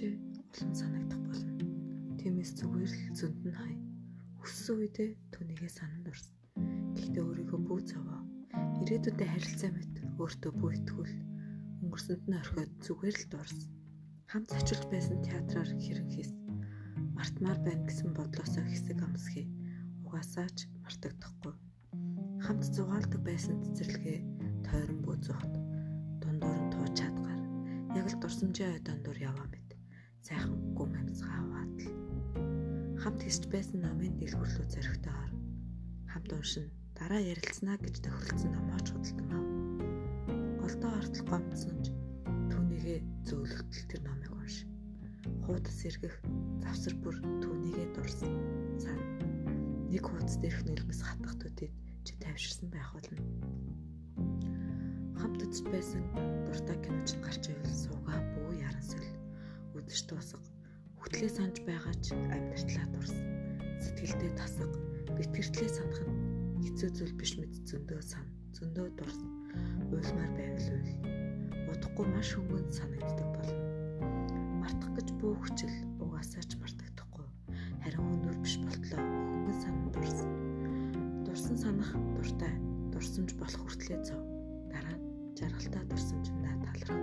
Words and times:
хэмжээ 0.00 0.16
олон 0.48 0.72
санагдах 0.72 1.20
болно. 1.28 1.52
Тиймээс 2.16 2.56
зүгээр 2.56 2.88
л 2.88 3.00
зөнд 3.12 3.40
нь 3.44 3.52
хай. 3.52 3.74
Өссөн 4.40 4.80
үедээ 4.80 5.10
түүнийгээ 5.34 5.72
сананд 5.76 6.08
орсон. 6.08 6.36
Гэхдээ 6.96 7.24
өөрийгөө 7.28 7.60
бүү 7.68 7.80
зовоо. 7.84 8.20
Ирээдүйдээ 8.80 9.28
харилцаа 9.28 9.70
мэт 9.76 9.94
өөртөө 10.16 10.52
бүү 10.56 10.70
итгүүл. 10.72 11.14
Өнгөрсөнд 11.84 12.24
нь 12.32 12.38
орхиод 12.40 12.72
зүгээр 12.80 13.16
л 13.20 13.26
дуурсан. 13.28 13.70
Хамт 14.32 14.48
зочилж 14.56 14.84
байсан 14.88 15.18
театраар 15.20 15.70
хэрэн 15.76 16.08
хийс. 16.16 16.32
Мартмаар 17.12 17.60
байна 17.60 17.84
гэсэн 17.84 18.10
бодлосоо 18.16 18.64
хэсэг 18.64 19.04
амсхий. 19.04 19.46
Угаасаа 20.08 20.48
ч 20.56 20.64
мартагдахгүй. 20.80 21.54
Хамт 22.40 22.64
зугаалдаг 22.72 23.20
байсан 23.20 23.60
цэцэрлэгээ 23.68 24.18
тойрон 24.64 25.00
бүү 25.04 25.16
зогт. 25.28 25.59
Яг 28.40 28.46
л 28.48 28.56
дурсамжийн 28.56 28.72
ой 28.72 28.80
дондор 28.80 29.18
яваа 29.20 29.46
мэт. 29.52 29.68
Сайхан 30.24 30.72
гүн 30.72 30.96
амьсгаа 30.96 31.44
аваад 31.44 31.76
л. 31.76 31.92
Хамт 32.96 33.20
хийсч 33.20 33.44
байсан 33.52 33.84
номын 33.84 34.16
дэлгүрлүү 34.16 34.64
зоригтойгоор 34.64 35.32
хамт 36.08 36.30
уншин 36.32 36.72
дараа 36.96 37.20
ярилцсанаа 37.20 37.76
гэж 37.84 38.00
тохиролцсон 38.00 38.52
номооч 38.56 38.86
худалдан 38.96 39.28
ав. 39.36 39.44
Голдоо 40.56 40.92
артал 40.96 41.24
гомдсонч 41.28 41.84
түүнийгээ 42.48 42.98
зөөлөлтөл 43.28 43.88
тэр 43.92 44.00
номыг 44.08 44.32
унш. 44.32 44.64
Хуудас 45.44 45.76
сэргэх 45.76 46.16
завсар 46.64 46.96
бүр 46.96 47.20
түүнийгээ 47.44 47.92
дурсан. 47.92 48.32
Сан 48.80 48.96
нэг 49.92 50.00
хуудас 50.00 50.40
дээрх 50.40 50.64
нэлмэс 50.64 51.04
хатах 51.04 51.36
төдөд 51.44 51.76
чи 52.08 52.12
тавьширсан 52.16 52.72
байх 52.72 52.88
болно. 52.96 53.20
Үзэж 55.50 55.66
байсан 55.66 56.04
дуртай 56.46 56.78
киноч 56.78 57.18
гарч 57.26 57.50
ивэл 57.50 57.74
суугаа 57.74 58.22
бүү 58.22 58.62
яран 58.62 58.86
сөл. 58.86 59.02
Үдэш 59.74 60.06
дуусах. 60.06 60.38
Хөтлөө 61.02 61.26
санаж 61.26 61.58
байгаа 61.66 61.90
ч 61.98 62.14
амьдртлаа 62.14 62.86
дурсан. 62.94 63.18
Сэтгэлдээ 63.82 64.30
тасаг, 64.38 64.70
битгэртлээ 65.10 65.70
санах 65.74 66.06
нь 66.06 66.62
хэцүү 66.62 66.90
зүйл 66.94 67.14
биш 67.18 67.34
мэд 67.34 67.50
зөндөө 67.66 67.98
сан, 67.98 68.30
зөндөө 68.54 68.94
дурсан. 68.94 69.30
Уйлмаар 69.90 70.30
байвал 70.38 70.70
уйл. 70.70 70.94
Удахгүй 71.74 72.06
маш 72.14 72.30
хөнгөн 72.30 72.70
санагддаг 72.70 73.28
болно. 73.34 73.66
Мартах 74.62 74.90
гэж 75.02 75.08
бүү 75.18 75.34
хүчил 75.34 75.74
угаасаа 75.98 76.46
ч 76.46 76.62
мартагдахгүй. 76.62 77.26
Харин 77.82 78.06
өнөр 78.06 78.38
биш 78.38 78.54
болтлоо 78.62 79.02
хөнгөн 79.02 79.58
санан 79.58 79.90
дурсан. 79.98 80.30
Дурсан 81.26 81.56
санах 81.58 81.90
дуртай, 82.14 82.54
дурсамж 82.94 83.34
болох 83.34 83.66
хүртлээ 83.66 84.06
зов. 84.06 84.22
Нь 85.70 85.72
жаргалтай 85.72 85.86
дурсамжиндаа 85.86 86.54
талархав. 86.66 86.98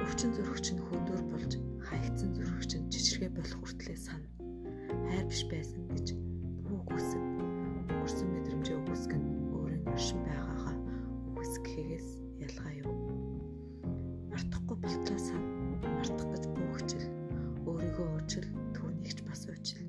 Өвчин 0.00 0.30
зөрөгч 0.32 0.66
нь 0.72 0.80
хөндөр 0.80 1.20
болж 1.28 1.52
хаягдсан 1.84 2.30
зөрөгч 2.32 2.72
нь 2.80 2.88
жижигхэн 2.88 3.36
болох 3.36 3.60
хүртлээ 3.60 3.98
сан. 4.00 4.22
Хайр 5.12 5.26
биш 5.28 5.44
байсан 5.52 5.84
гэж 5.92 6.16
бүгд 6.64 6.88
үсэг. 6.96 7.24
Өрсөн 8.00 8.28
мэдрэмжээ 8.32 8.76
үгүйсг 8.80 9.12
нь 9.12 9.28
өөрийн 9.52 9.84
оршин 9.92 10.20
байгаагаа 10.24 10.76
үгүйсгэхээс 11.36 12.08
ялгаа 12.48 12.72
юу? 12.80 12.94
Мартахгүй 14.32 14.76
болтлоо 14.80 15.20
сан. 15.20 15.42
Мартах 15.84 16.28
гэж 16.32 16.44
бүхчил 16.56 17.06
өөрийгөө 17.68 18.08
уучил 18.16 18.48
түүнийгч 18.72 19.20
бас 19.28 19.44
уучил. 19.52 19.84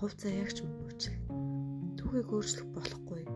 Хувь 0.00 0.16
заяагч 0.16 0.64
мөн 0.64 0.80
уучил. 0.88 1.16
Түүхийг 2.00 2.28
өөрчлөх 2.32 2.68
болохгүй 2.72 3.27